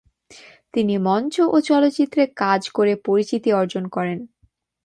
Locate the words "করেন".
3.87-4.19